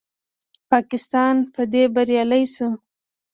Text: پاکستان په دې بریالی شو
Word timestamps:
پاکستان 0.71 1.35
په 1.53 1.61
دې 1.71 1.83
بریالی 1.95 2.43
شو 2.53 2.69